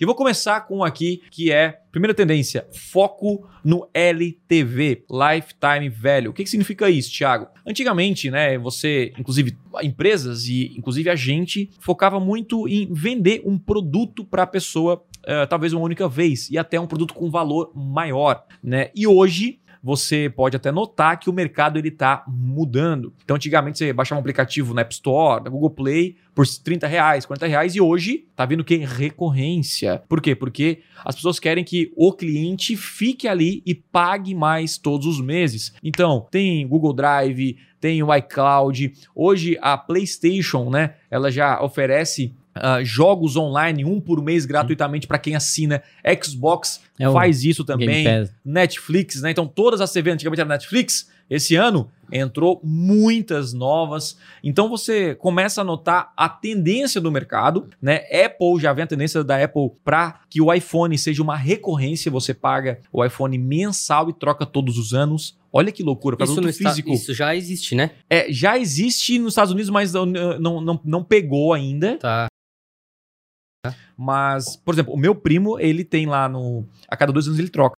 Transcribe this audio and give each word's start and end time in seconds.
E 0.00 0.06
vou 0.06 0.14
começar 0.14 0.62
com 0.62 0.78
um 0.78 0.82
aqui 0.82 1.20
que 1.30 1.52
é 1.52 1.78
primeira 1.92 2.14
tendência, 2.14 2.66
foco 2.72 3.46
no 3.62 3.86
LTV, 3.92 5.04
Lifetime 5.10 5.90
Value. 5.90 6.30
O 6.30 6.32
que, 6.32 6.42
que 6.42 6.48
significa 6.48 6.88
isso, 6.88 7.12
Thiago? 7.12 7.48
Antigamente, 7.66 8.30
né, 8.30 8.56
você, 8.56 9.12
inclusive 9.18 9.58
empresas 9.82 10.46
e 10.46 10.72
inclusive 10.74 11.10
a 11.10 11.16
gente 11.16 11.68
focava 11.80 12.18
muito 12.18 12.66
em 12.66 12.88
vender 12.90 13.42
um 13.44 13.58
produto 13.58 14.24
para 14.24 14.44
a 14.44 14.46
pessoa 14.46 15.04
Uh, 15.20 15.46
talvez 15.46 15.74
uma 15.74 15.84
única 15.84 16.08
vez 16.08 16.48
e 16.48 16.56
até 16.56 16.80
um 16.80 16.86
produto 16.86 17.12
com 17.12 17.30
valor 17.30 17.70
maior, 17.74 18.42
né? 18.64 18.90
E 18.94 19.06
hoje 19.06 19.59
você 19.82 20.30
pode 20.34 20.56
até 20.56 20.70
notar 20.70 21.18
que 21.18 21.30
o 21.30 21.32
mercado 21.32 21.78
ele 21.78 21.88
está 21.88 22.24
mudando. 22.26 23.12
Então, 23.24 23.36
antigamente 23.36 23.78
você 23.78 23.92
baixava 23.92 24.18
um 24.18 24.20
aplicativo 24.20 24.74
na 24.74 24.82
App 24.82 24.92
Store, 24.92 25.42
na 25.42 25.50
Google 25.50 25.70
Play, 25.70 26.16
por 26.34 26.46
30 26.46 26.86
reais, 26.86 27.26
40 27.26 27.46
reais, 27.46 27.74
e 27.74 27.80
hoje 27.80 28.26
tá 28.36 28.44
vindo 28.44 28.64
que 28.64 28.76
recorrência. 28.76 30.02
Por 30.08 30.20
quê? 30.20 30.34
Porque 30.34 30.80
as 31.04 31.14
pessoas 31.14 31.38
querem 31.38 31.64
que 31.64 31.92
o 31.96 32.12
cliente 32.12 32.76
fique 32.76 33.26
ali 33.26 33.62
e 33.66 33.74
pague 33.74 34.34
mais 34.34 34.78
todos 34.78 35.06
os 35.06 35.20
meses. 35.20 35.72
Então, 35.82 36.26
tem 36.30 36.66
Google 36.66 36.92
Drive, 36.92 37.56
tem 37.80 38.02
o 38.02 38.14
iCloud. 38.14 38.92
Hoje 39.14 39.58
a 39.60 39.76
PlayStation, 39.76 40.68
né, 40.70 40.94
ela 41.10 41.30
já 41.30 41.62
oferece 41.62 42.34
Uh, 42.60 42.84
jogos 42.84 43.36
online, 43.36 43.84
um 43.84 44.00
por 44.00 44.22
mês 44.22 44.44
gratuitamente 44.44 45.06
para 45.06 45.18
quem 45.18 45.34
assina. 45.34 45.82
Xbox 46.22 46.80
é 46.98 47.10
faz 47.10 47.44
isso 47.44 47.64
também. 47.64 48.04
Netflix, 48.44 49.22
né? 49.22 49.30
Então, 49.30 49.46
todas 49.46 49.80
as 49.80 49.92
TVs 49.92 50.14
antigamente 50.14 50.40
era 50.40 50.48
Netflix. 50.48 51.08
Esse 51.30 51.54
ano 51.54 51.88
entrou 52.12 52.60
muitas 52.64 53.52
novas. 53.52 54.18
Então 54.42 54.68
você 54.68 55.14
começa 55.14 55.60
a 55.60 55.64
notar 55.64 56.12
a 56.16 56.28
tendência 56.28 57.00
do 57.00 57.10
mercado, 57.10 57.68
né? 57.80 58.00
Apple 58.24 58.60
já 58.60 58.72
vem 58.72 58.82
a 58.82 58.86
tendência 58.86 59.22
da 59.22 59.42
Apple 59.42 59.70
para 59.84 60.20
que 60.28 60.40
o 60.40 60.52
iPhone 60.52 60.98
seja 60.98 61.22
uma 61.22 61.36
recorrência. 61.36 62.10
Você 62.10 62.34
paga 62.34 62.80
o 62.92 63.04
iPhone 63.04 63.38
mensal 63.38 64.10
e 64.10 64.12
troca 64.12 64.44
todos 64.44 64.76
os 64.76 64.92
anos. 64.92 65.38
Olha 65.52 65.70
que 65.70 65.82
loucura, 65.82 66.16
para 66.16 66.26
produto 66.26 66.52
físico. 66.52 66.92
Isso 66.92 67.14
já 67.14 67.34
existe, 67.34 67.74
né? 67.74 67.92
É, 68.08 68.32
já 68.32 68.58
existe 68.58 69.18
nos 69.18 69.32
Estados 69.32 69.52
Unidos, 69.52 69.70
mas 69.70 69.92
não, 69.92 70.06
não, 70.06 70.60
não, 70.60 70.80
não 70.84 71.04
pegou 71.04 71.52
ainda. 71.52 71.96
Tá. 71.96 72.28
Mas, 73.96 74.56
por 74.56 74.74
exemplo, 74.74 74.94
o 74.94 74.98
meu 74.98 75.14
primo, 75.14 75.58
ele 75.58 75.84
tem 75.84 76.06
lá 76.06 76.28
no. 76.28 76.66
A 76.88 76.96
cada 76.96 77.12
dois 77.12 77.26
anos 77.26 77.38
ele 77.38 77.50
troca 77.50 77.76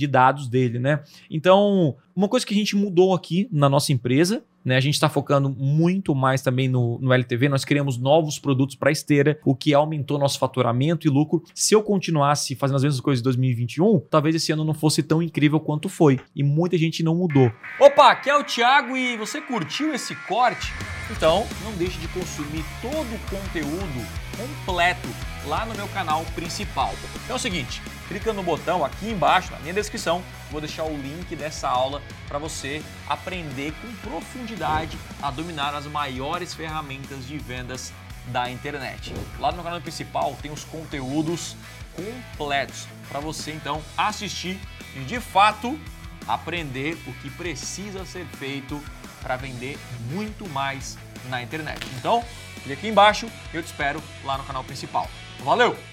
de 0.00 0.06
dados 0.06 0.48
dele, 0.48 0.78
né? 0.78 1.02
Então, 1.30 1.96
uma 2.14 2.28
coisa 2.28 2.44
que 2.44 2.54
a 2.54 2.56
gente 2.56 2.74
mudou 2.74 3.14
aqui 3.14 3.48
na 3.52 3.68
nossa 3.68 3.92
empresa, 3.92 4.42
né? 4.64 4.76
A 4.76 4.80
gente 4.80 4.94
está 4.94 5.08
focando 5.08 5.48
muito 5.48 6.14
mais 6.14 6.42
também 6.42 6.68
no, 6.68 6.98
no 6.98 7.12
LTV. 7.12 7.48
Nós 7.48 7.64
criamos 7.64 7.98
novos 7.98 8.38
produtos 8.38 8.74
para 8.74 8.90
esteira, 8.90 9.38
o 9.44 9.54
que 9.54 9.74
aumentou 9.74 10.18
nosso 10.18 10.38
faturamento 10.38 11.06
e 11.06 11.10
lucro. 11.10 11.42
Se 11.54 11.74
eu 11.74 11.82
continuasse 11.82 12.56
fazendo 12.56 12.76
as 12.76 12.82
mesmas 12.82 13.00
coisas 13.00 13.20
em 13.20 13.24
2021, 13.24 14.00
talvez 14.10 14.34
esse 14.34 14.50
ano 14.50 14.64
não 14.64 14.74
fosse 14.74 15.02
tão 15.02 15.22
incrível 15.22 15.60
quanto 15.60 15.88
foi. 15.88 16.18
E 16.34 16.42
muita 16.42 16.76
gente 16.76 17.02
não 17.02 17.14
mudou. 17.14 17.52
Opa, 17.78 18.10
aqui 18.10 18.30
é 18.30 18.36
o 18.36 18.44
Thiago 18.44 18.96
e 18.96 19.16
você 19.16 19.40
curtiu 19.40 19.94
esse 19.94 20.14
corte? 20.26 20.72
Então, 21.10 21.46
não 21.62 21.72
deixe 21.72 21.98
de 21.98 22.08
consumir 22.08 22.64
todo 22.80 23.14
o 23.14 23.18
conteúdo 23.28 24.06
completo 24.36 25.08
lá 25.44 25.66
no 25.66 25.74
meu 25.74 25.88
canal 25.88 26.24
principal. 26.34 26.94
Então 27.24 27.34
é 27.34 27.38
o 27.38 27.38
seguinte, 27.38 27.82
clica 28.08 28.32
no 28.32 28.42
botão 28.42 28.84
aqui 28.84 29.10
embaixo, 29.10 29.50
na 29.52 29.58
minha 29.58 29.74
descrição, 29.74 30.22
vou 30.50 30.60
deixar 30.60 30.84
o 30.84 30.96
link 30.96 31.34
dessa 31.34 31.68
aula 31.68 32.00
para 32.28 32.38
você 32.38 32.82
aprender 33.08 33.72
com 33.80 34.08
profundidade 34.08 34.96
a 35.20 35.30
dominar 35.30 35.74
as 35.74 35.86
maiores 35.86 36.54
ferramentas 36.54 37.26
de 37.26 37.38
vendas 37.38 37.92
da 38.28 38.48
internet. 38.50 39.12
Lá 39.38 39.50
no 39.50 39.56
meu 39.56 39.64
canal 39.64 39.80
principal 39.80 40.36
tem 40.40 40.50
os 40.50 40.64
conteúdos 40.64 41.56
completos 41.94 42.86
para 43.08 43.20
você 43.20 43.52
então 43.52 43.82
assistir 43.96 44.58
e 44.96 45.00
de 45.00 45.20
fato 45.20 45.78
aprender 46.26 46.96
o 47.06 47.12
que 47.14 47.30
precisa 47.30 48.04
ser 48.04 48.24
feito 48.26 48.82
para 49.20 49.36
vender 49.36 49.78
muito 50.10 50.48
mais 50.48 50.98
na 51.28 51.42
internet. 51.42 51.80
Então, 51.98 52.24
clique 52.62 52.72
aqui 52.72 52.88
embaixo 52.88 53.28
eu 53.52 53.62
te 53.62 53.66
espero 53.66 54.02
lá 54.24 54.36
no 54.36 54.44
canal 54.44 54.64
principal. 54.64 55.08
Valeu! 55.40 55.91